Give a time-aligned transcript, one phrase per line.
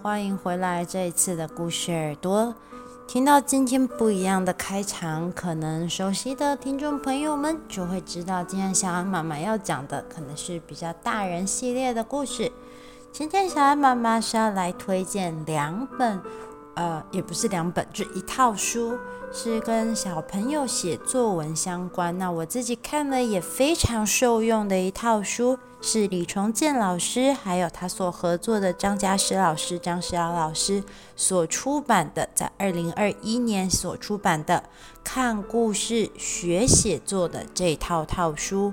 [0.00, 2.54] 欢迎回来这一次的故事耳朵。
[3.08, 12.52] 听到今天不一样的开场，可能熟悉的听众朋友们就会知道，今天小安妈妈要讲的可能是比较大人系列的故事。
[13.10, 16.20] 今天小安妈妈是要来推荐两本。
[16.78, 18.96] 呃，也不是两本，就一套书，
[19.32, 22.16] 是跟小朋友写作文相关。
[22.16, 30.84] 那我自己看了也非常受用的一套书，是李崇建老师还有他所合作的张家诗老师、张诗尧老师
[31.16, 34.62] 所出版的，在二零二一年所出版的
[35.02, 38.72] 《看故事学写作》的这套套书。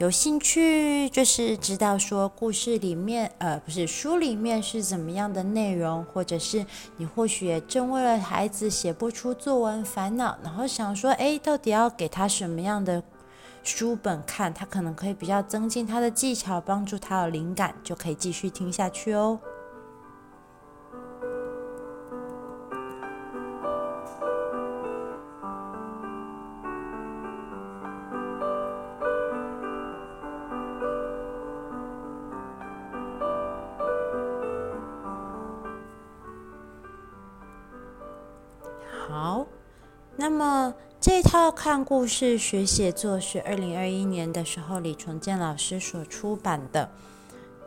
[0.00, 6.64] 有兴趣就是知道说故事里面，呃，不是书里面是怎么样的内容，或者是
[6.96, 13.02] 你或许也正为了孩子写不出作文烦恼，然后想说，哎，到底要给他什么样的
[13.62, 19.38] 书本看，他可能可以比较增进他的技巧，帮助他有灵感，就可以继续听下去哦。
[41.62, 46.90] 看故事学写作是二零二一年的时候李崇建老师所出版的。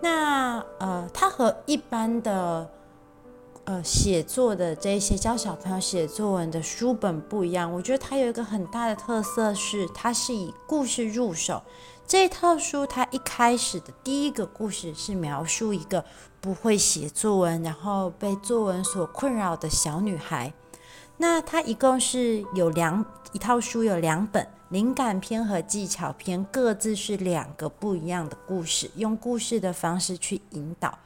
[0.02, 2.68] 那呃，它和一般的
[3.66, 11.62] 呃写作的这些教小朋友写作文的书本不一样，我觉得它有一个很大的特色是，它是以故事入手。
[12.08, 16.04] 这套书它一开始的第一个故事是描述一个
[16.42, 20.52] 不会写作文，然后被作文所困扰的小女孩。
[21.24, 31.00] 那它一共是有两一套书，有两本，灵感篇和技巧篇各自是两个不一样的故事，用故事的方式去引导。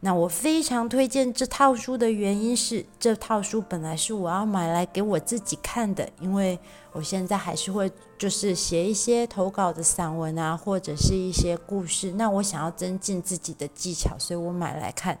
[0.00, 6.58] 那我非常推荐这套书的原因是，这套书本来是我要买来给我自己看的，因为
[6.92, 15.18] 我现在还是会就是写一些投稿的散文啊，或者是一些故事，那我想要增进自己的技巧，所以我买来看。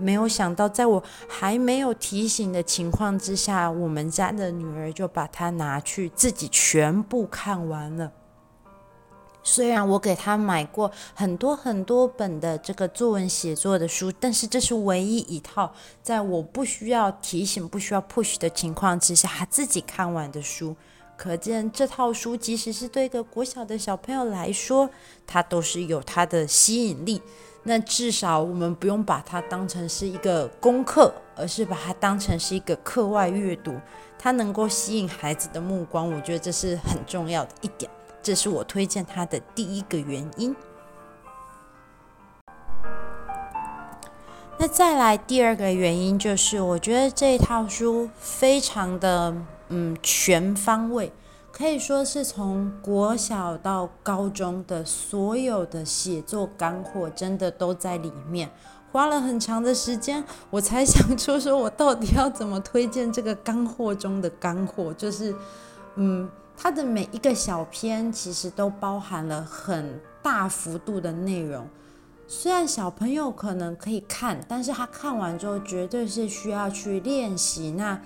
[0.00, 8.10] 没有想到，在我还没有提醒的情况之下，我们家的女儿就把它拿去自己全部看完了。
[9.42, 15.72] 虽然我给她买过很多很多本的这个作文写作的书，但是这是唯一一套
[16.02, 20.76] 在我不需要提醒、不需要 push 的情况之下，她自己看完的书。
[21.16, 24.88] 可见这套书，即使是对一个国小的小朋友来说，
[25.26, 27.20] 它都是有它的吸引力。
[27.62, 33.78] 那至少我们不用把它当成是一个功课，而是把它当成是一个课外阅读，
[34.18, 37.90] 它能够吸引孩子的目光，我觉得这是很重要的一点，
[38.22, 40.56] 这是我推荐它的第一个原因。
[44.56, 49.34] 那再来第二个原因就是，我觉得这一套书非常的
[49.68, 51.12] 嗯全方位。
[51.52, 58.50] 可以说是从国小到高中的所有的写作干货，真的都在里面。
[58.92, 64.94] 花了很长的时间，我才想出说，我到底要怎么推荐这个干货中的干货。
[64.94, 65.34] 就是，
[65.96, 71.68] 嗯，它的每一个小篇其实都包含了很大幅度的内容。
[72.26, 78.00] 虽然小朋友可能可以看，但是他看完之后绝对是需要去练习，那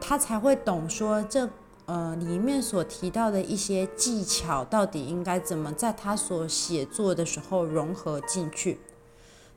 [0.00, 1.48] 他才会懂说这。
[1.90, 8.78] 呃，里面所提到的一些技巧，到底应该怎么在他所写作的时候融合进去？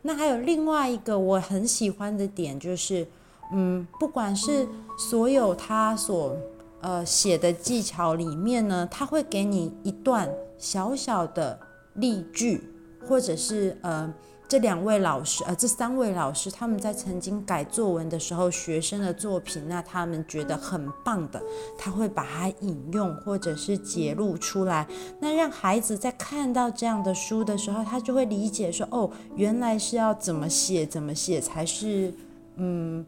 [0.02, 3.06] 那还有另外一个我很喜欢的点，就是，
[3.54, 4.68] 嗯，不管是
[4.98, 6.36] 所有他所
[6.82, 10.28] 呃写的技巧里面呢，他会给你一段
[10.58, 11.60] 小小的
[11.94, 12.64] 例句，
[13.08, 14.12] 或者是呃。
[14.53, 21.41] 这两位老师，呃，这三位老师，他们在曾经改作文的时候，学生的作品，那他们觉得很棒的，
[21.76, 24.88] 他会把它引用或者是揭露出来，
[25.20, 32.14] 那让孩子在看到这样的书的时候，他就会理解说，哦，原来是要怎么写，怎么写才是，
[32.58, 33.03] 嗯。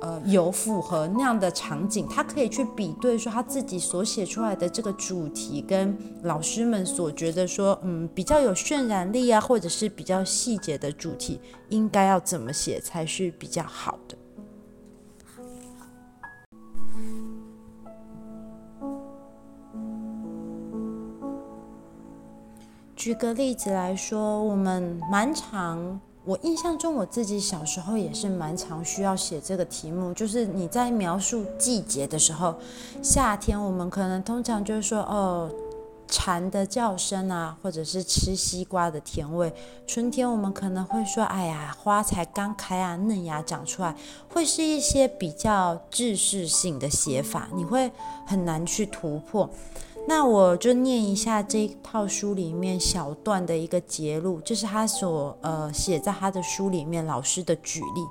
[0.00, 11.40] 呃，有符合那样的场景，他可以去比对说他自己所写出来的这个主题，跟老师们所觉得说，嗯，比较有渲染力啊，或者是比较细节的主题，
[11.70, 14.16] 应该要怎么写才是比较好的。
[22.94, 26.00] 举个例子来说，我们蛮常。
[26.28, 32.54] 我印象中，我自己小时候也是蛮常需要写这个题目，就是你在描述季节的时候，
[33.02, 35.50] 夏天我们可能通常就是说，哦，
[36.06, 39.50] 蝉的叫声啊，或者是吃西瓜的甜味。
[39.86, 43.96] 春天我们可能会说：“哎呀，花才刚开啊，嫩芽长出来。”
[44.28, 47.90] 会是一些比较制式性的写法，你会
[48.26, 49.48] 很难去突破。
[50.08, 58.06] 那我就念一下这一套书里面小段的一个节录，这是他所呃写在他的书里面老师的举例。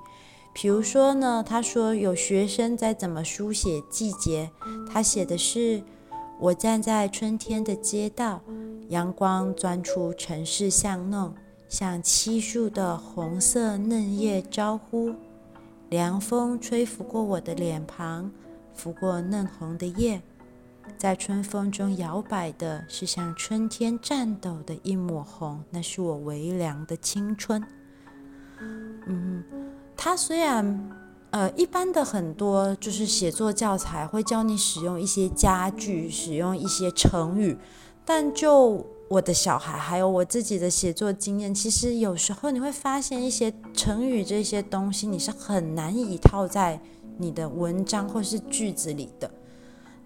[0.54, 4.52] 比如说呢，他说有学生在怎么书写季节，
[4.94, 5.82] 他写的是。
[6.40, 8.40] 我站在春天的街道，
[8.90, 11.34] 阳光钻出城市巷弄，
[11.68, 15.16] 向漆树的红色嫩叶招呼。
[15.90, 18.30] 凉风吹拂过我的脸庞，
[18.76, 20.22] 拂过嫩红的叶，
[20.98, 27.64] 在春风中摇摆的是像春天颤抖的一抹红，那是我微凉的青春。
[28.60, 29.44] 嗯，
[29.96, 30.90] 他虽然。
[31.30, 37.58] 呃，一般的很多就是写作教材会教你使用一些佳句，使用一些成语，
[38.06, 46.80] 但就我的小孩还有我自己的写作经验，其实有时候你会发现一些成语这些东西，你是很难以套在
[47.18, 49.30] 你的文章或是句子里的。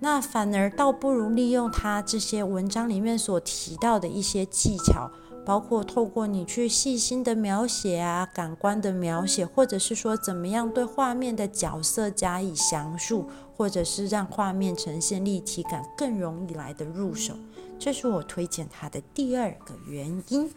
[0.02, 5.10] 那反而倒不如利用他这些文章里面所提到的一些技巧。
[5.44, 13.28] 包括透过你去细心的描写啊，感官的描写，或者是说怎么样对画面的角色加以详述，
[13.58, 17.34] 或者是让画面呈现立体感更容易来的入手，
[17.80, 20.52] 这是我推荐他的第二个原因。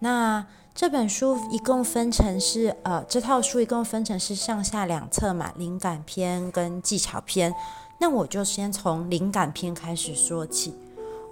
[0.00, 7.54] 那这本书一共分成是呃，这套书一共分成是上下两册嘛，灵感篇跟技巧篇。
[7.98, 10.74] 那我就先从灵感篇开始说起。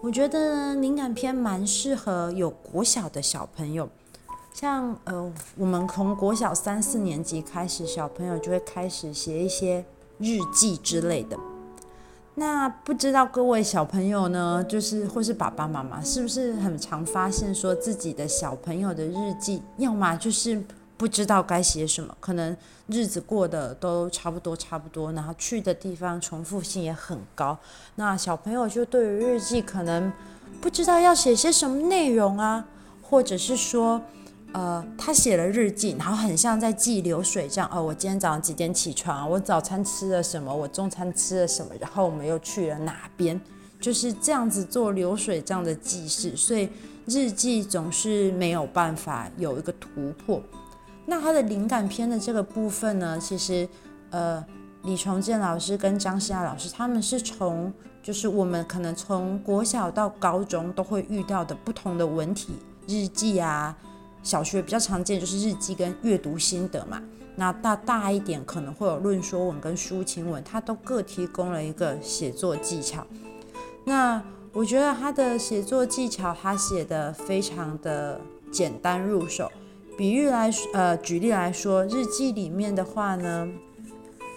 [0.03, 3.89] 我觉得灵感篇蛮适合有国小的小朋友，
[4.53, 9.85] 像呃，我们从国小三四年级开始，小朋友就会开始写一些
[10.19, 11.39] 日记之类的。
[12.39, 20.63] 那不知道各位小朋友呢，就是或是爸爸妈妈，是不是很常发现说自己的小朋友的日记，要么就是。
[20.99, 22.57] 不知道该写什么，可能
[22.89, 27.57] 日子过得都差不多差不多，然后去的地方重复性也很高。
[27.95, 30.13] 那小朋友就对于日记可能
[30.61, 32.65] 不知道要写些什么内容啊，
[33.01, 34.03] 或者是说，
[34.53, 37.69] 呃，他写了日记，然后很像在记流水账。
[37.73, 39.31] 哦，我今天早上几点起床？
[39.31, 40.55] 我早餐吃了什么？
[40.55, 41.73] 我中餐吃了什么？
[41.79, 43.41] 然后我们又去了哪边？
[43.81, 46.69] 就是这样子做流水账的记事，所以
[47.07, 50.43] 日记总是没有办法有一个突破。
[51.07, 53.69] 那他的灵感篇的这个部分呢，其实，
[54.11, 54.45] 呃，
[54.83, 57.73] 李崇建老师跟张诗雅老师他们是从，
[58.03, 62.55] 就是我们可能从国小到高中都会遇到的不同的文体
[62.89, 63.77] 日记啊，
[64.23, 67.03] 小学比较常见就是日记跟阅读心得嘛，
[67.37, 73.07] 那大大一点可能会有论说文跟抒情文，他都各提供了一个写作技巧。
[73.85, 74.23] 那
[74.53, 78.21] 我觉得他的写作技巧，他写的非常的
[78.51, 79.51] 简单入手。
[79.97, 83.49] 比喻来，呃，举例来说，日记里面的话呢，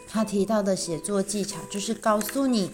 [0.08, 2.72] 他提到的写作技巧就是告诉你，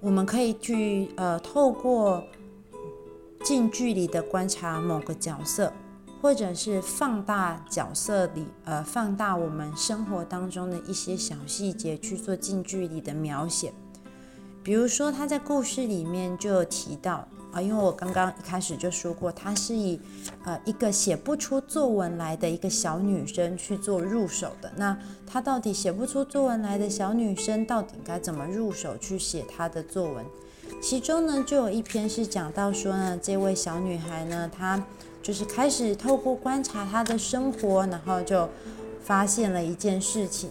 [0.00, 2.24] 我们可以去，呃，透过
[3.44, 5.72] 近距离的观察某个角色，
[6.20, 13.72] 或者是放大角色里，呃，放大我们生活当中的一些小细节去做近距离的描写。
[14.62, 17.26] 比如说，他在故事里面就有提到。
[17.50, 19.98] 啊，因为我刚刚一开始就说过，她是以
[20.44, 24.70] 呃一个写不出作文来的一个小女生去做入手的。
[24.76, 24.94] 那
[25.26, 30.26] 她到底写不出作文来的小女生，到底该怎么入手去写她的作文？
[30.82, 34.84] 其中呢，就有一篇是讲到说呢，这位小女孩呢，她
[35.28, 38.48] 就是开始透过观察她的生活，然后就
[39.02, 40.48] 发现了一件事情。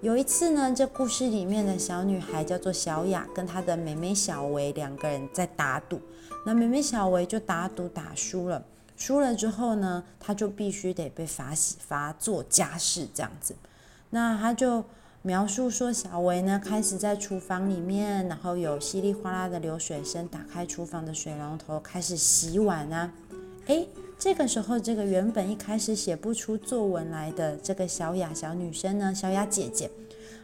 [0.00, 6.00] 有一次呢，这故事里面的小女孩叫做小雅，跟她的妹妹小维两个人在打赌。
[6.44, 8.64] 那妹妹小维就打赌打输了，
[8.96, 13.54] 输了之后呢，她就必须得被罚洗罚做家事这样子。
[14.10, 14.84] 那她就
[15.22, 23.12] 描述说，小维呢开始在厨房里面，然后有稀里哗啦的流水声，打开厨房的水龙头开始洗碗啊。
[23.68, 23.86] 诶，
[24.18, 29.90] 这个时候，这个原本一开始写不出作文来的这个小雅小女生呢，小雅姐姐，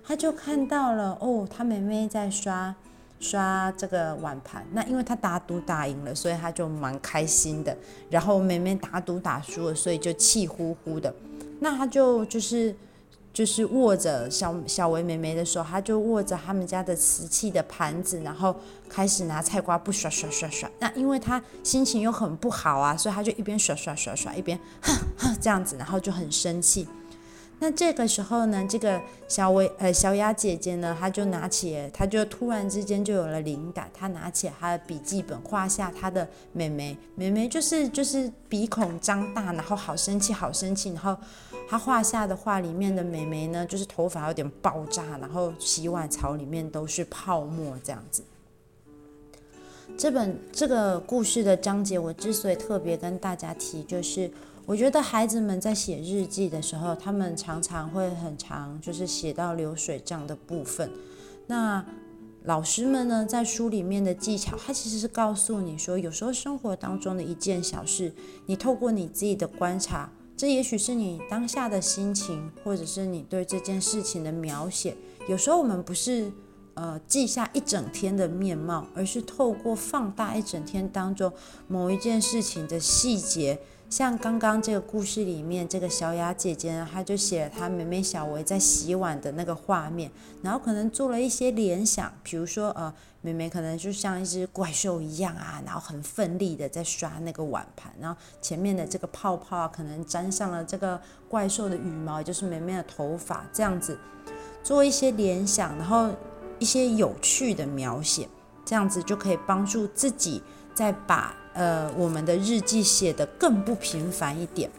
[0.04, 2.74] 她就看到了哦，她妹妹在刷。
[3.20, 7.74] 刷这个碗盘，那因为她打赌打赢了，所以她就蛮开心的。
[8.10, 11.14] 然后妹妹打赌打输了，所以就气呼呼的。
[11.60, 12.74] 那她就就是
[13.34, 18.54] 就是握着小小维妹妹的手，她就握着他们家的瓷器的盘子，然后
[18.88, 20.70] 开始拿菜瓜布刷刷刷刷。
[20.78, 26.86] 那因为她心情又很不好啊，所以她就一边刷刷刷刷，一边哼哼这样子，然后就很生气。
[27.64, 41.16] 那这个时候呢，这个小薇呃小雅姐姐呢，她就拿起，她就突然之间就有了灵感，她拿起她的笔记本，画下她的妹妹，妹妹就是就是鼻孔张大，然后好生气，好生气，然后
[41.66, 48.22] 她画下的画里面的妹妹呢，就是头发有点爆炸，然后洗碗槽里面都是泡沫这样子。
[49.96, 54.28] 这本这个故事的章节，我之所以特别跟大家提，就是
[54.66, 60.90] 我觉得孩子们在写日记的时候，他们常常会很长，就是写到流水账的部分。
[61.46, 61.84] 那
[62.42, 68.12] 老师们呢，在书里面的技巧，他其实是告诉你说，有时候生活当中的一件小事，
[68.46, 74.96] 你透过你自己的观察，这也许是你当下的心情，或者是你对这件事情的描写。
[75.28, 76.32] 有时候我们不是。
[76.74, 81.32] 呃，记下一整天的面貌，而是透过放大一整天当中
[81.68, 90.10] 某一件事情的细节，像刚刚这个故事里面，这个小雅姐姐呢，她就写了她妹妹小薇在洗碗的那个画面，
[90.42, 103.96] 然后可能做了一些联想，比如说呃，妹妹可能就像一只怪兽一样啊，然后很奋力的在刷那个碗盘，然后前面的这个泡泡啊，可能沾上了这个怪兽的羽毛，也就是妹妹的头发，这样子
[104.64, 106.10] 做一些联想，然后。
[106.58, 108.28] 一些有趣的描写，
[108.64, 110.42] 这样子就可以帮助自己
[110.74, 114.70] 再把呃我们的日记写得更不平凡一点。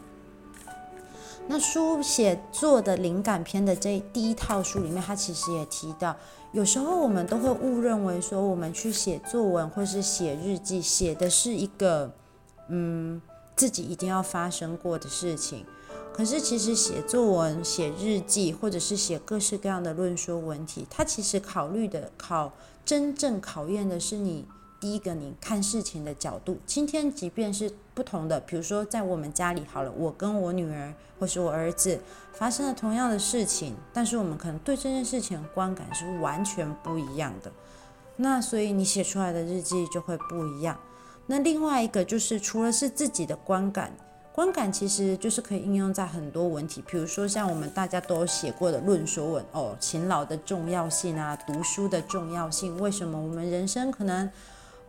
[1.48, 6.16] 那书写作的灵感篇的这第一套书里面，它其实也提到，
[6.52, 12.12] 有时候我们都会误认为说，我们去写作文或是写日记，写的是一个
[12.70, 13.22] 嗯
[13.56, 15.64] 自己一定要发生过的事情。
[16.16, 22.54] 可是，其实写作文、写日记，或者是写各式各样的论说文体，它其实考虑的考
[22.86, 24.46] 真正考验的是你
[24.80, 26.58] 第一个你看事情的角度。
[26.66, 32.00] 今天即便是不同的，比如说在我们家里好了，我跟我女儿或是我儿子
[32.32, 37.52] 发生了同样的事情，但是我们可能对这件事情的观感是完全不一样的。
[38.16, 40.80] 那所以你写出来的日记就会不一样。
[41.28, 43.92] 那另外一个就是除了是自己的观感。
[44.36, 54.30] 观感其实就是可以应用在很多文体，比如说像我们大家都写过的论说文哦，勤劳的重要性啊，读书的重要性，为什么我们人生可能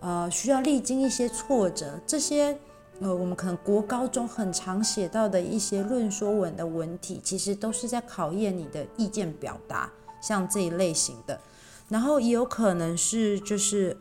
[0.01, 2.59] 呃需要历经一些挫折，这些
[2.99, 9.89] 呃我们可能国高中很常写到的一些论说文的文体，其实都是在考验你的意见表达，
[10.21, 11.41] 像这一类型的，
[11.89, 13.97] 然后也有可能是就是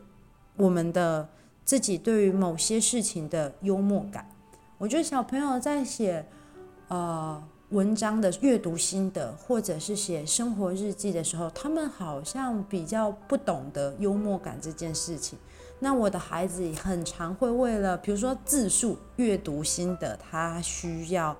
[0.56, 1.28] 我们的
[1.64, 4.28] 自己对于某些事情的幽默感。
[4.78, 6.24] 我觉得小朋友在写
[6.88, 15.38] 呃文章的阅读心得，或者是写生活日记的时候，他们好像比较不懂得幽默感这件事情。
[15.78, 21.34] 那我的孩子很常会为了，比如说字数阅读心得，他需要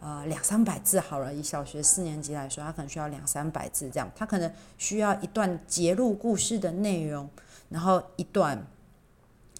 [0.00, 7.28] 呃两三百字好了，以小学四年级来说，他可能需要两三百字这样，他可能需要一段节录故事的内容，
[7.70, 8.66] 然后一段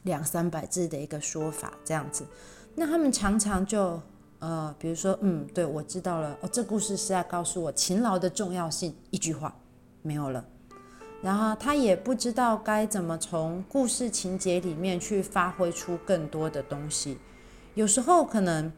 [0.03, 2.25] 两三百字的一个说法这样子。
[2.75, 4.01] 那他们常常就，
[4.39, 9.55] 呃，比如说，嗯，对，我知道了，哦，这故事是在告诉我勤劳的重要性，一句话，
[10.03, 10.45] 没有了。
[11.23, 17.19] 然后他也不知道该怎么从故事情节里面去发挥出更多的东西，
[17.75, 18.73] 有时候可能。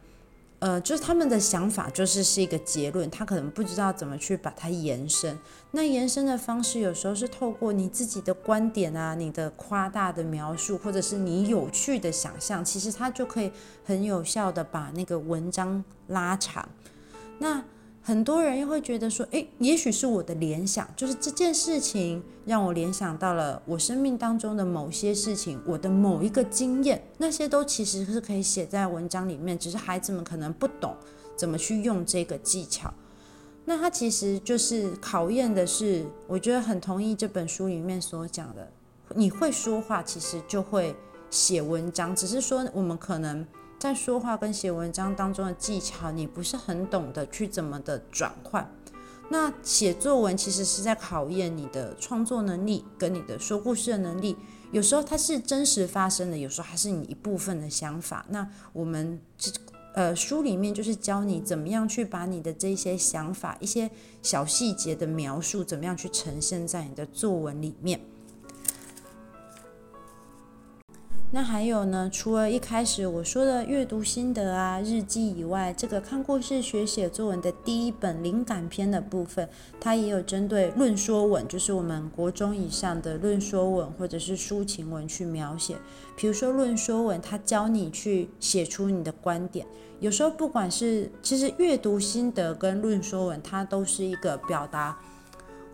[0.65, 5.37] 呃，就是他们的想法就是是一个结论，他可能不知道怎么去把它延伸。
[5.69, 13.51] 那延伸的方式有时候是透过你自己的观点啊，你的夸大的描述，或者是你有趣的想象，其实他就可以
[13.83, 16.67] 很有效的把那个文章拉长。
[17.37, 17.63] 那
[18.07, 30.95] 很多人又会觉得说，诶，也许是我的联想，就是这件事情让我联想到了我生命当中的某些事情，我的某一个经验，那些都其实是可以写在文章里面，只是孩子们可能不懂
[31.35, 32.93] 怎么去用这个技巧。
[33.65, 38.71] 那他其实就是考验的是，我觉得很同意这本书里面所讲的，
[39.15, 40.95] 你会说话，其实就会
[41.31, 43.43] 写文章，只是说我们可能。
[43.85, 48.67] 在说话跟写文章当中的技巧，你不是很懂得去怎么的转换。
[49.29, 54.35] 那写作文其实是在考验你的创作能力跟你的说故事的能力。
[54.71, 58.25] 有时候它是真实发生的，有时候还是你一部分的想法。
[58.29, 59.51] 那我们这
[59.93, 63.91] 呃书里面就是教你怎么样去把你的这些想法、一些
[64.23, 68.01] 小细节的描述，怎么样去呈现在你的作文里面。
[71.35, 72.09] 那还有呢？
[72.09, 85.75] 除了一开始我说的阅读心得啊、日记以外，这个看故事学写作文的第一本灵感篇的部分，它也有针对论说文，就是我们国中以上的论说文或者是抒情文去描写。
[86.15, 89.67] 比如说论说文，它教你去写出你的观点。
[89.99, 94.97] 有时候不管是其实阅读心得跟论说文，它都是一个表达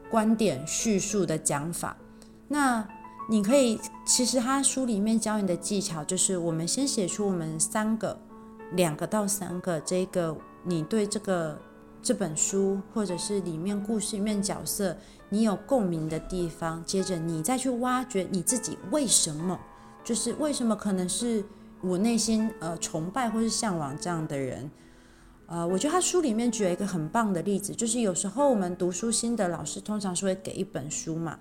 [0.09, 1.95] 观点叙述的讲法。
[2.47, 2.83] 那
[3.31, 8.19] 你可以，其实他书里面教你的技巧就是，我们先写出我们三个、
[8.73, 10.35] 两个到三个这个
[10.65, 11.57] 你对这个
[12.01, 14.97] 这本书或者是里面故事里面角色
[15.29, 19.57] 你有共鸣的地方，接着你再去挖掘你自己为什么，
[20.03, 21.41] 就是为什么可能是
[21.79, 24.69] 我内心呃崇拜或是向往这样的人。
[25.45, 31.39] 呃，我觉得他书里面举了一个很棒的例子，就是有时候我们读书心得老师通常是会给一本书嘛。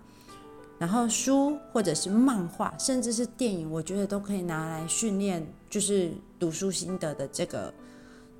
[0.80, 7.74] 然后书或者是漫画，甚至是电影，我觉得都可以拿来训练，就是读书心得的这个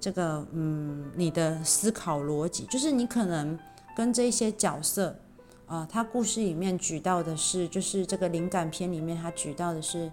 [0.01, 3.59] 这个嗯，你的思考逻辑，就是你可能
[3.95, 5.11] 跟这些角色，
[5.67, 10.11] 啊、呃，他故事里面举到的是，就是这个灵感片里面他举到的是。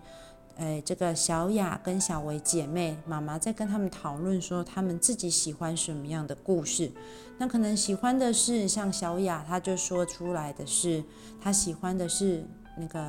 [0.58, 6.92] 哎，这个小雅跟小薇姐妹，妈妈在跟他们讨论说，他们自己喜欢什么样的故事。
[7.38, 11.04] 那可能喜欢的是像小雅，她就说出来的是，
[11.40, 12.44] 她喜欢的是
[12.76, 13.00] 那个《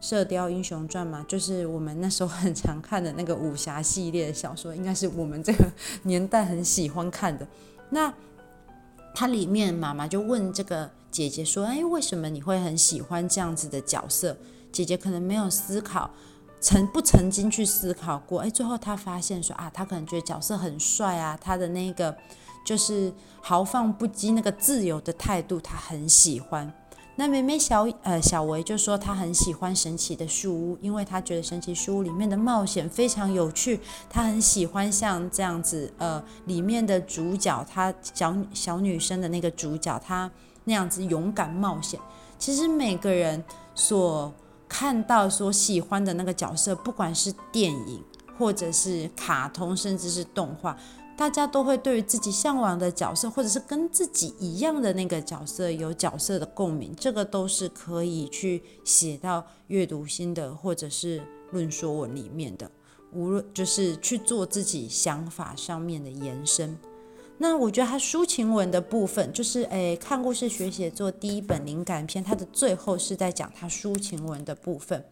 [0.00, 5.68] 射雕英雄传》嘛，就是我们那时候很常看的那个武侠系列的小说，应该是我们这个
[6.04, 7.44] 年代很喜欢看的。
[7.88, 8.14] 那
[9.12, 14.36] 它里面妈妈就问这个姐姐说：“哎，为什么你会很喜欢这样子的角色？”
[14.70, 16.08] 姐姐可能没有思考。
[16.60, 18.40] 曾不曾经去思考过？
[18.40, 22.14] 哎，最后他发现说啊，他可能觉得角色很帅啊，他的那个
[22.64, 26.72] 就是豪放不羁那个自由的态度，他很喜欢。
[27.16, 40.30] 那妹妹小呃小维就说他很喜欢神奇的树屋，因为他觉得神奇树屋里面的冒险非常有趣，他很喜欢像这样子呃里面的主角，他小小女生的那个主角，她
[40.64, 42.00] 那样子勇敢冒险。
[42.38, 43.42] 其实每个人
[43.74, 44.32] 所
[44.70, 48.02] 看到所喜欢的那个角色，不管是电影，
[48.38, 50.74] 或者是卡通，甚至是动画，
[51.16, 62.70] 大家都会对于自己向往的角色，或者是跟自己一样的那个角色有角色的共鸣，这个都是可以去写到阅读心得或者是论说文里面的，
[63.12, 66.78] 无论就是去做自己想法上面的延伸。
[67.42, 75.02] 那我觉得他抒情文的部分，就是诶，看故事学写作第一本灵感篇，他的最后是在讲他抒情文的部分。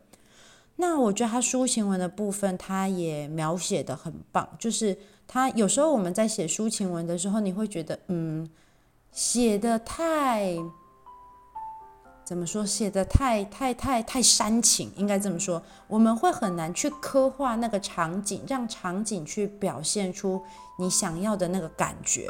[0.77, 4.47] 那我觉得他抒情文的部分，他也描写的很棒。
[4.59, 4.95] 就是
[5.27, 8.47] 他有时候我们在写抒情文的时候，你会觉得，嗯，
[9.11, 10.55] 写的太。
[12.29, 12.67] 怎么说？
[12.67, 20.43] 写的太太太太煽情，应该这么说，我们会很难去刻画那个场景，让场景去表现出
[20.79, 22.27] 你想要的那个感觉。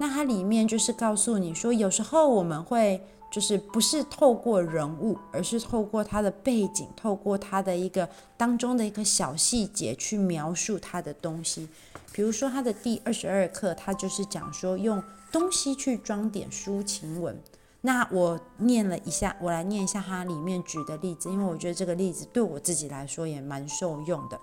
[0.00, 11.68] 那它里面就是告诉你说，有时候我们会就是不是透过人物，而是透过它的背景，透过它的一个当中的一个小细节去描述它的东西。
[12.12, 17.40] 比如说它的第二十二课，它就是讲说用东西去装点抒情文。
[17.82, 24.38] 那我念了一下，我来念一下它里面举的例子，因为我觉得这个例子对我自己来说也蛮受用的。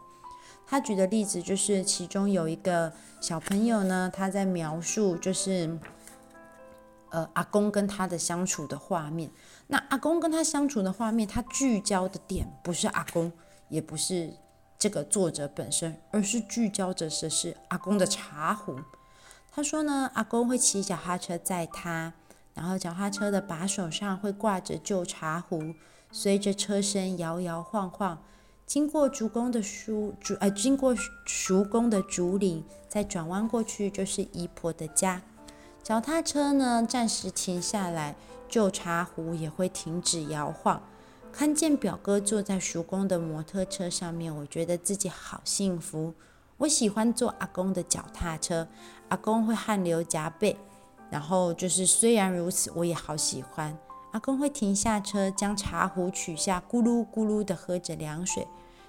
[0.65, 5.79] 他举的例子就是其中有一个小朋友呢，他在描述就是，
[7.09, 9.31] 呃，阿公跟他的相处的画面。
[9.67, 13.31] 那阿公跟他相处的画面，他聚焦的点不是阿公，
[13.69, 14.33] 也不是
[14.79, 18.79] 这个作者本身，而是聚焦着的是阿公的茶壶。
[19.51, 22.13] 他说呢，阿公会骑小哈车载他。
[22.57, 25.75] 然后脚踏车的把手上会挂着旧茶壶，
[26.11, 28.17] 随着车身摇摇晃晃，
[28.65, 35.21] 经过竹工的树竹呃，经过熟工的竹林，再转弯过去就是姨婆的家。
[35.83, 38.15] 脚踏车呢，暂时停下来，
[38.49, 40.81] 旧茶壶也会停止摇晃。
[41.31, 46.15] 看见表哥坐在熟工的摩托车上面，我觉得自己好幸福。
[46.57, 48.67] 我喜欢坐阿公的脚踏车，
[49.09, 50.57] 阿公会汗流浃背。
[51.09, 53.77] 然后就是，虽然如此，我也好喜欢。
[54.11, 58.47] 阿公会停下车，将茶壶取下，咕噜咕噜地喝着凉水。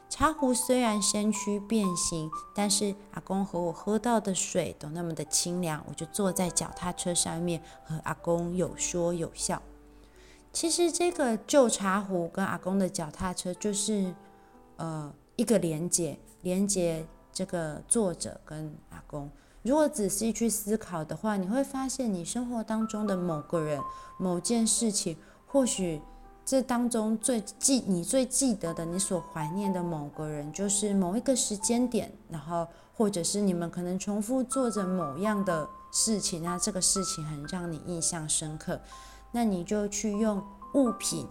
[0.09, 5.85] 茶壶虽然身躯变形，但是阿公和我喝到的水都那么的清凉。
[5.87, 9.61] 我就坐在脚踏车上面，和阿公有说有笑。
[10.51, 14.15] 其实这个旧茶壶跟阿公的脚踏车，就是
[14.77, 19.31] 呃一个连接，连接这个作者跟阿公。
[19.69, 23.79] 如果仔细去思考的话，你会发现你生活当中的某个人、
[24.17, 25.15] 某件事情，
[25.47, 26.01] 或许
[26.43, 38.81] 这当中最记你最记得的，你所怀念的某个人，就是某一个时间点，然后或者是你们可能重复做着某样的事情，那这个事情很让你印象深刻，
[39.33, 41.29] 那你就去用物品，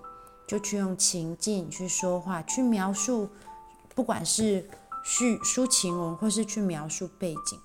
[0.47, 3.27] 就去用情境去说话，去描述，
[3.95, 4.69] 不管是
[5.03, 7.59] 叙抒情文，或是去描述背景。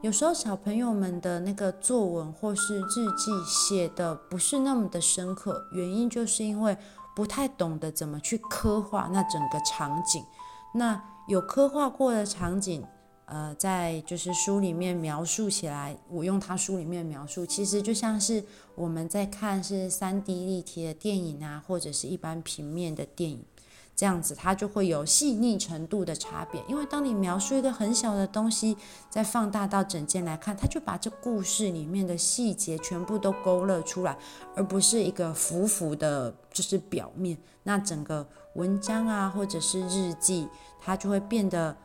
[0.00, 6.76] 有时候小朋友们的那个作文或是日记写的不是那么的深刻，原因就是因为
[7.16, 10.24] 不太懂得怎么去刻画那整个场景。
[10.72, 12.86] 那有刻画过的场景，
[13.24, 18.44] 呃，在就是书里面描述起来，我用他书里面描述，其实就像是
[18.76, 23.44] 我们在看是 3D 立体的电影啊，或者是一般平面的电影。
[23.98, 26.62] 这样子，它就会有细腻程度的差别。
[26.68, 28.76] 因为当你描述一个很小的东西，
[29.10, 34.16] 再放大到整件来看，它就把这故事里面的细节全部都勾勒出来，
[34.54, 37.36] 而不是一个浮浮的，就是表面。
[37.64, 40.46] 那整个文章啊，或者是日记，
[40.80, 41.76] 它就会变得，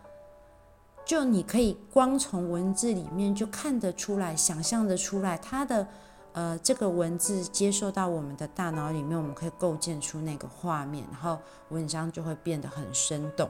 [1.03, 5.87] 就你可以光从文字里面就看得出来，想象得出来它的。
[6.33, 13.49] 呃，这个文字接受到我们的大脑里面，我们可以构建出那个画面，然后文章就会变得很生动。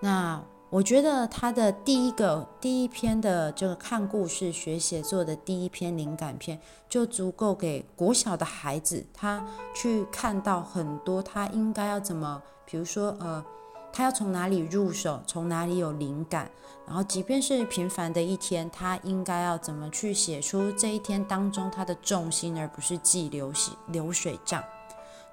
[0.00, 0.40] 那
[0.70, 9.44] 我觉得他的第一个第一篇的这个看故事学写作的第一篇灵感篇，就足够给国小的孩子他
[9.74, 13.44] 去看到很多他应该要怎么，比如说呃。
[13.92, 15.20] 他要从哪里入手？
[15.26, 16.50] 从哪里有灵感？
[16.86, 24.62] 然后，即便是平凡的一天，他应该要怎么去写出这一天当中他的重心，而不是记流水流水账？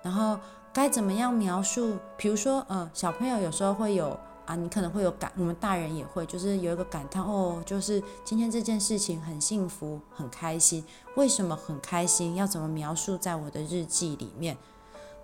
[0.01, 0.37] 然后
[0.73, 1.97] 该怎么样描述？
[2.17, 10.83] 比如说，呃，小朋友有时候会有啊，你可能会有感，我们大人也会，就是有一个感叹哦，就是今天这件事情很幸福、很开心。
[11.15, 12.35] 为什么很开心？
[12.35, 14.57] 要怎么描述在我的日记里面？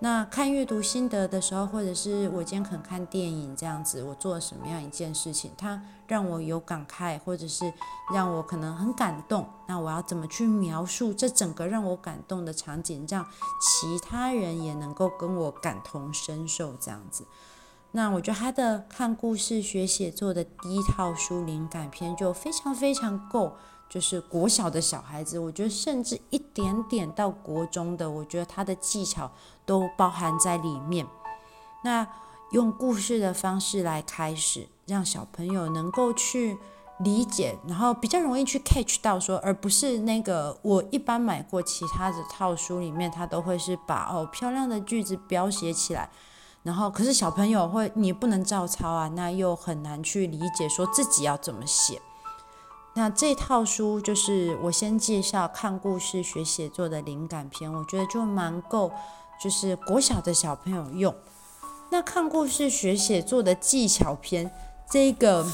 [0.04, 7.72] 那看阅读心得的时候，或者是我今天可能看电影这样子，我做了什么样一件事情，它让我有感慨，或者是
[8.12, 9.48] 让我可能很感动。
[9.68, 13.24] 那我要怎么去描述这整个让我感动的场景，让
[13.62, 17.24] 其他人也能够跟我感同身受这样子？
[17.92, 23.56] 那我觉得他的看故事学写作的第一套书灵感篇就非常非常够。
[23.92, 29.30] 就是国小的小孩子，我觉得甚至一点点到国中的，我觉得他的技巧
[29.66, 31.06] 都包含在里面。
[31.84, 32.08] 那
[32.52, 36.58] 用故事的方式来开始，让小朋友能够去
[37.00, 46.10] 理解，然后比较容易去 catch 到说，而不是那个我一般买过其他的套书里面，他都会是把哦漂亮的句子标写起来，
[46.64, 52.02] 然后可是小朋友会你不能照抄啊，那又很难去理解说自己要怎么写。
[52.94, 58.92] 那这套书就是我先介绍看故事学写作的灵感篇，我觉得就蛮够，
[59.42, 61.16] 就是国小的小朋友用。
[61.90, 64.52] 那看故事学写作的技巧篇，
[64.90, 65.46] 这个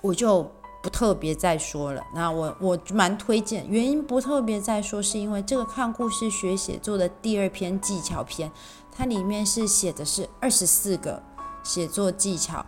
[0.00, 0.50] 我就
[0.82, 2.02] 不特别再说了。
[2.14, 8.50] 那我我蛮推荐，原因不特别再说，是因为这个看故事学写作的第二篇技巧篇，
[8.90, 11.22] 它里面是写的是二十四个
[11.62, 12.64] 写作技巧。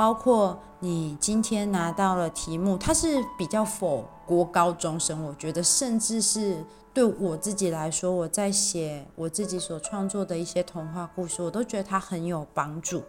[0.00, 13.02] 包括你今天拿到了题目，它是比较否国高中生，我觉得甚至是对我自己来说，我在写我自己所创作的一些童话故事，我都觉得它很有帮助。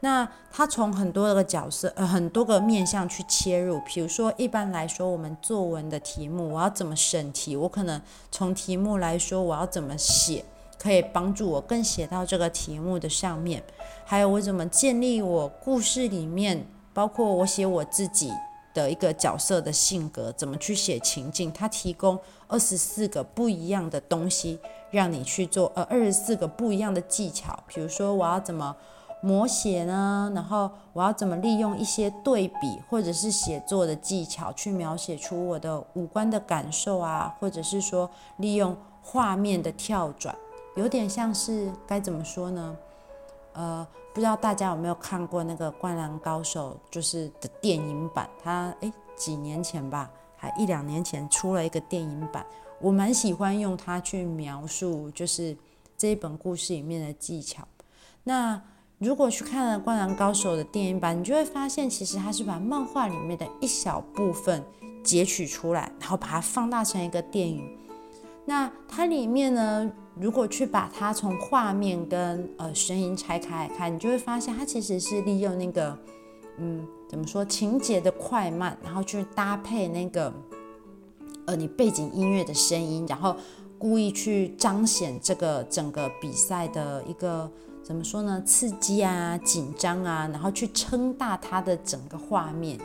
[0.00, 7.98] 那它从很多个角色，呃，很多个面向去切入，比如说一般来说，我们作文的题目，我要怎么审题，我可能
[8.30, 10.44] 从题目来说，我要怎么写。
[10.86, 13.60] 可以帮助我更写到这个题目的上面，
[14.04, 18.32] 还有我怎么建立我故事里面，包括我写我自己
[18.72, 24.60] 的一个角色的性格，怎么去写情境，它提供二十四个不一样的东西
[24.92, 28.76] 让你去做，呃，二十四个不一样的技巧，比如说我要怎么
[29.24, 30.30] 摹写呢？
[30.36, 40.32] 然后我要怎么利用一些对比或者是写作的技巧去描写出我的五官的感受啊，或者是说利用画面的跳转。
[40.76, 42.76] 有点像是该怎么说呢？
[43.54, 48.28] 呃，不知道大家有没有看过那个《灌篮高手》就是的电影版？
[48.42, 52.44] 它诶几年前吧，还一两年前出了一个电影版。
[52.78, 55.56] 我蛮喜欢用它去描述，就是
[55.96, 57.66] 这一本故事里面的技巧。
[58.24, 58.60] 那
[58.98, 64.62] 如果去看了《灌篮高手》的电影版，你就会发现，其实它是把漫画里面的一小部分
[65.02, 67.66] 截取出来，然后把它放大成一个电影。
[68.44, 75.96] 那它里面呢，如果去把它从画面跟呃声音拆开来看，你就会发现它其实是利用那个
[76.58, 80.32] 嗯怎么说情节的快慢，然后去搭配那个
[81.44, 83.36] 呃你背景音乐的声音，然后
[83.78, 87.50] 故意去彰显这个整个比赛的一个
[87.82, 88.42] 怎么说呢？
[88.46, 92.80] 刺激啊，紧张啊，然后去撑大它的整个画面。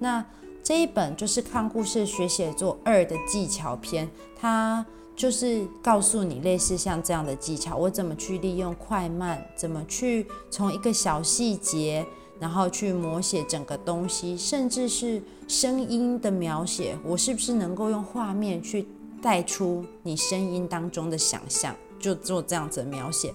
[0.00, 0.24] 那
[0.64, 4.84] 这一本就是看故事学写作二的技巧篇，它
[5.22, 12.04] 就是告诉你类似像这样的技巧，我怎么去利用快慢，怎么去从一个小细节，
[12.40, 18.84] 然后去描写整个东西，甚至是声音的描写，我是不是能够用画面去
[19.22, 23.32] 带出你声音当中的想象，就做这样子的描写。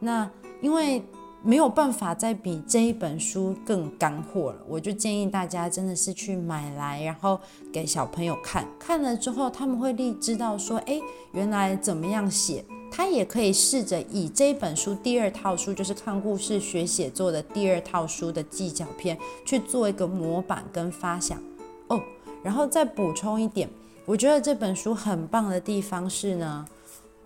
[0.00, 0.28] 那
[0.60, 1.00] 因为。
[1.42, 7.38] 没有办法再比这一本书更干货了，我就建议大家真的是去买来，然后
[7.72, 11.00] 给小朋友看，看了之后他们会立知道说，哎，
[11.32, 21.40] 原来怎么样写，他也可以试着以这本书第二套书，就是看故事学写作的第二套书的技巧篇去做一个模板跟发想
[21.86, 22.02] 哦，
[22.42, 23.68] 然后再补充一点，
[24.04, 26.66] 我觉得这本书很棒的地方是呢。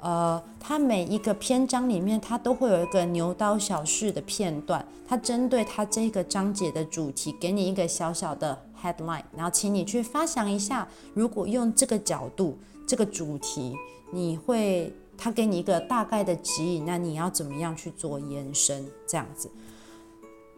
[0.02, 13.76] 呃，它每一个篇章里面，它都会有一个牛刀小试的片段，它针对它这个章节的主题，给你一个小小的 headline，然后请你去发想一下，如果用这个角度、这个主题，
[14.12, 19.48] 你会，它给你一个大概的指引，那你要怎么样去做延伸，这样子。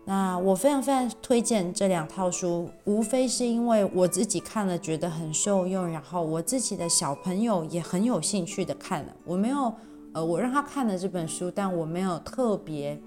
[0.06, 9.16] 那我非常非常推荐这两套书，无非是因为我自己看了觉得很受用，然后我自己的小朋友也很有兴趣的看了。
[9.24, 9.72] 我没有，
[10.12, 13.00] 呃，我让他看了这本书，但我没有特别，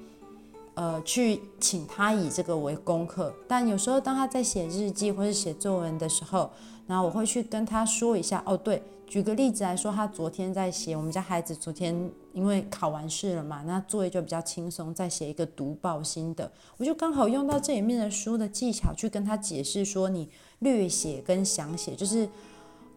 [0.78, 3.34] 呃，去请他以这个为功课。
[3.48, 6.52] 但有时候当他在写日记或是写作文的时候，
[6.86, 8.84] 然后我会去跟他说一下，哦，对。
[9.08, 22.30] 举个例子来说，他昨天在写，我们家孩子昨天因为考完试了嘛，那作业就比较轻松，在写一个读报心得，我就刚好用到这里面的书的技巧去跟他解释说，你略写跟详写，就是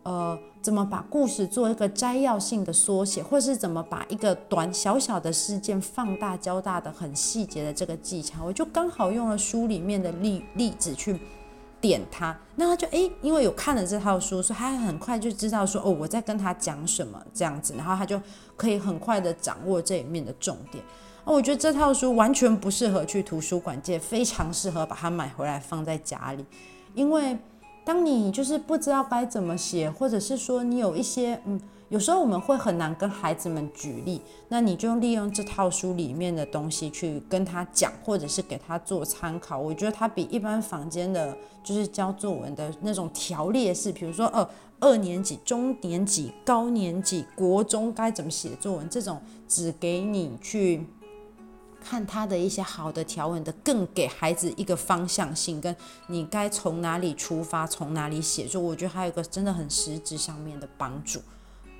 [0.02, 11.18] 呃怎么把故事做一个摘要性的缩写，或是怎么把一个短小小的事件放大交大的很细节的这个技巧，我就刚好用了书里面的例例子去。
[11.82, 18.20] 点他，那他就诶，因为有看了这套书，所以他很快就知道说哦，我在跟他讲什么这样子，然后他就
[18.54, 20.84] 可以很快的掌握这里面的重点。
[21.24, 26.44] 哦，我觉得这套书完全不适合去图书馆借，非常适合把它买回来放在家里，
[26.92, 27.34] 因为
[27.90, 31.60] 当你就是不知道该怎么写，或者是说你有一些嗯。
[31.88, 39.58] 有时候我们会很难跟孩子们举例，那你就利用这套书里面的东西去跟他讲，或者是给他做参考。
[39.58, 44.48] 我觉得他比一般坊间的，就是教作文的那种条列式，比如说，呃，
[44.78, 50.86] 二年级、中年级、高年级、国中该怎么写作文，这种只给你去
[51.80, 55.74] 看他的一些好的条文的，更给孩子一个方向性，跟
[56.06, 58.60] 你该从哪里出发，从哪里写作。
[58.60, 61.20] 我觉得还有一个真的很实质上面的帮助。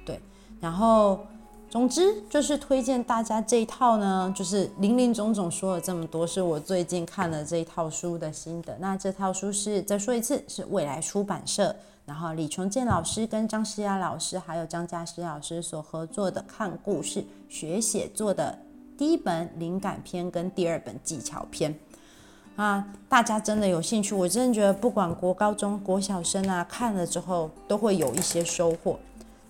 [0.04, 0.20] 对，
[0.60, 1.20] 然后
[1.68, 8.76] 总之就是推荐大家这一套呢，就是林林总总说了这么多，是我最近看了这一套书的心得。
[8.80, 18.58] 那这套书是再说一次，是未来出版社，然后李崇建老师跟张诗雅老师还有张嘉诗老师所合作的看故事学写作的
[19.00, 21.74] 第一本灵感篇跟第二本技巧篇
[22.56, 28.98] 啊，大家真的有兴趣，我真的觉得不管国高中国小生啊，看了之后都会有一些收获。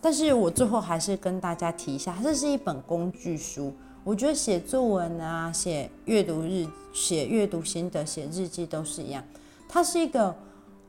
[0.01, 3.75] 但是我最后还是跟大家提一下，这是一本工具书。
[4.05, 9.21] 我觉得写作文啊，写阅读日、写阅读心得、写日记都是一样。
[9.69, 10.33] 它是一个，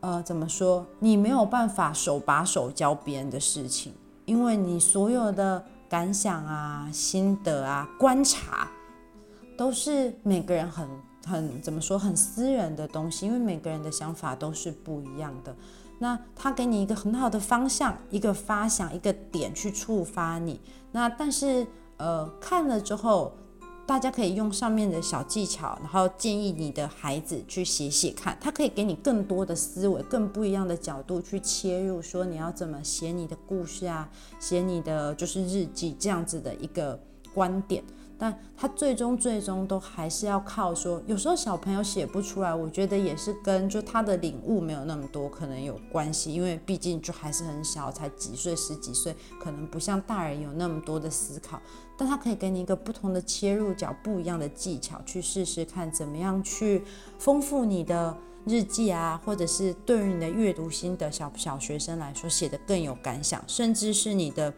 [0.02, 0.86] 呃，怎么说？
[1.00, 3.92] 你没有办法手把手教别人的事情，
[4.26, 8.72] 因为你所有的感想啊、心得啊、观察，
[9.58, 10.88] 都是每个人很
[11.28, 15.54] 很怎么说很私人的东西，因为每个人的想法都是不一样的。
[16.00, 20.62] 那他给你一个很好的方向，一个发想，一个点去触发你。
[20.94, 23.36] 那但是呃看了之后，
[23.92, 36.98] 大家可以用上面的小技巧，然后建议你的孩子去写写看，他可以给你更多的思维，更不一样的角度去切入，说你要怎么写你的故事啊，写你的就是日记这样子的一个
[37.34, 37.84] 观点。
[38.18, 51.60] 但他最终最终都还是要靠说，有时候小朋友写不出来，我觉得也是跟就他的领悟没有那么多可能有关系，因为毕竟就还是很小，才几岁十几岁，可能不像大人有那么多的思考。
[52.02, 56.82] 但他可以给你一个不同的切入角，不一样的技巧去试试看，怎么样去
[57.20, 64.52] 丰富你的日记啊，或者是对于你的阅读心得，小小学生来说写的更有感想，甚至是你的。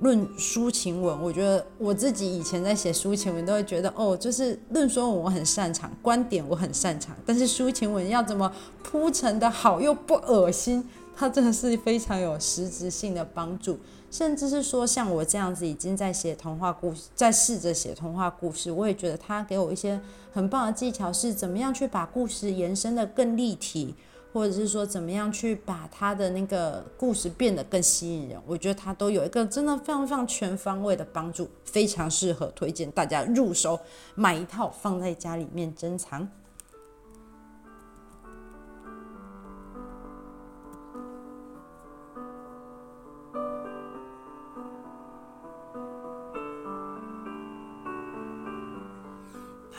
[0.00, 8.50] 论抒情文，我觉得我自己以前在写抒情文，都会觉得哦，就是论说文我很擅长，观点我很擅长，但是抒情文要怎么
[8.82, 10.82] 铺陈的好又不恶心，
[11.20, 13.78] 它真的是非常有实质性的帮助。
[14.10, 20.00] 甚至是说，像我这样子已经在写童话故事，在试着写童话故事，我也觉得他给我一些
[20.32, 23.94] 很棒的技巧，是怎么样去把故事延伸得更立体，
[24.32, 28.40] 或者是说怎么样去把他的那个故事变得更吸引人。
[28.46, 33.78] 我觉得他都有一个真的非常非常全方位的帮助，非常适合推荐大家入手
[34.14, 36.26] 买一套放在家里面珍藏。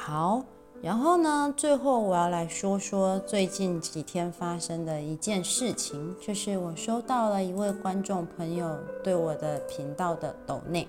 [0.04, 0.44] 好，
[0.82, 10.88] 然后呢，最后我要来说说最近几天发生的一件事情，就是我收到了一位观众朋友对我的频道的抖内。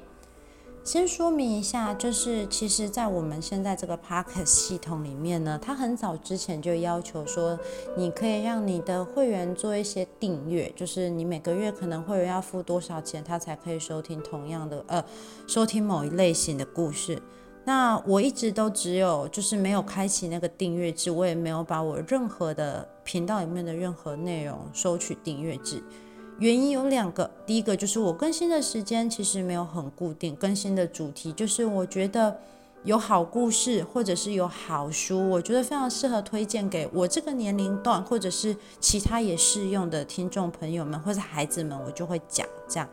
[0.83, 7.59] 先说明一下，就是其实，在我们现在这个 Podcast 系统里面呢，他很早之前就要求说，
[7.95, 15.05] 你可以让你的会员做一些订阅，就是你每个月可能会员要付多少钱，他才可以收听同样的呃，
[15.47, 17.21] 收听某一类型的故事。
[17.65, 25.83] 那我一直都只有就是没有开启那个订阅制，我也没有把我任何的频道里面的任何内容收取订阅制。
[26.39, 32.37] 原因有两个，第一个就是我更新的时间其实没有很固定，更新的主题就是我觉得
[32.83, 42.89] 有好故事或者是有好书，我觉得非常适合推荐给我这个年龄段或者是其他也适用的听众朋友们或者孩子们，我就会讲这样。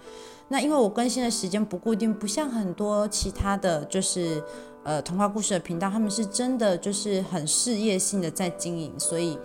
[0.52, 4.44] 那因为我更新的时间不固定，不像很多其他的就是
[4.84, 9.38] 呃童话故事的频道，他们是真的就是很事业性的在经营，所以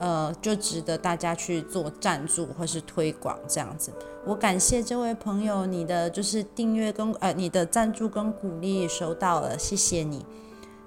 [0.00, 3.92] 呃就值得大家去做赞助或是推广这样子。
[4.26, 10.26] 我感谢这位朋友，你的就是订阅跟呃你的赞助跟鼓励收到了，谢谢你。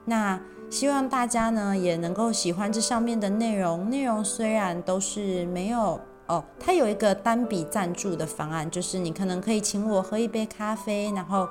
[0.03, 0.37] 那
[0.69, 5.97] 希望大家呢也能够喜欢这上面的内容，内容虽然都是没有。
[6.31, 11.45] 哦，他有一个单笔赞助的方案，就是你可能可以请我喝一杯咖啡，然后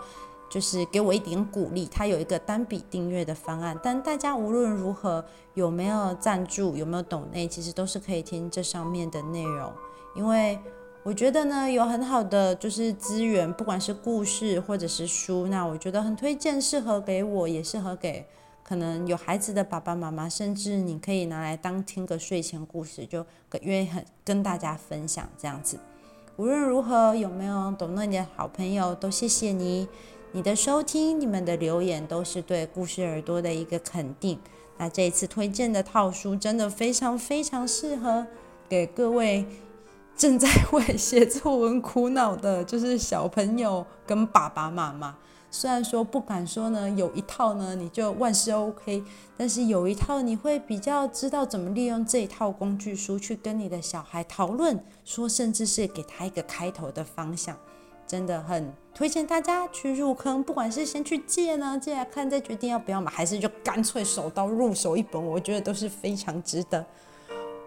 [0.48, 1.86] 就是给我一点鼓励。
[1.92, 9.70] 他有一个单笔订阅的方案，但大家无论如何有没有赞助，有没有懂内，其实都是可以听这上面的内容。
[10.16, 10.58] 因为
[11.02, 18.26] 我觉得呢，有很好的就是资源，不管是故事或者是书，那我觉得很推荐，适合给我，也适合给。
[18.70, 23.26] 可能有孩子的爸爸妈妈，甚至你可以拿来当听个睡前故事，就
[23.62, 25.76] 愿意很跟大家分享这样子。
[26.36, 29.88] 无论如何，有没有懂那点好朋友，都谢谢你，
[30.30, 34.38] 你的收听，你们的留言都是对故事耳朵的一个肯定。
[34.78, 38.24] 那这一次推荐的套书真的非常非常适合
[38.68, 39.44] 给各位
[40.16, 45.16] 正在 为写作文苦恼的，就是小朋友跟爸爸妈妈。
[45.52, 49.02] 虽然说不敢说呢，有一套呢你就万事 OK，
[49.36, 57.56] 但是有一套你会比较知道怎么利用这一套工具书去跟你的小孩讨论，说甚至是给他一个开头的方向，
[58.06, 66.86] 真的很推荐大家去入坑，不管是先去借呢，借来看再决定要不要买，还是就干脆手刀入手一本，我觉得都是非常值得。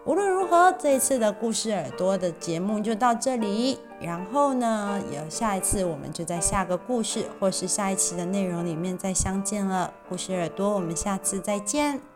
[0.05, 3.79] 无论如何，这一次的故事耳朵的节目就到这里。
[4.01, 9.93] 然后呢，有下一次我们就在下个故事或是下一期的内容里面再相见了。
[10.09, 12.12] 故事耳朵，我们下次再见。